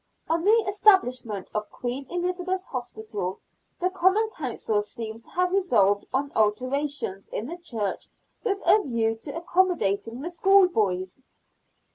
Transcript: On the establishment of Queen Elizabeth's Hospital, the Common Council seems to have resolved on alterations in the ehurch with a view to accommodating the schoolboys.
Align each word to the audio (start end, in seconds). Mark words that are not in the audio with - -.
On 0.27 0.43
the 0.43 0.65
establishment 0.67 1.51
of 1.53 1.69
Queen 1.69 2.07
Elizabeth's 2.09 2.65
Hospital, 2.65 3.39
the 3.79 3.91
Common 3.91 4.31
Council 4.31 4.81
seems 4.81 5.21
to 5.21 5.29
have 5.29 5.51
resolved 5.51 6.07
on 6.11 6.31
alterations 6.35 7.27
in 7.27 7.45
the 7.45 7.57
ehurch 7.57 8.07
with 8.43 8.57
a 8.65 8.81
view 8.81 9.13
to 9.21 9.35
accommodating 9.37 10.21
the 10.21 10.31
schoolboys. 10.31 11.21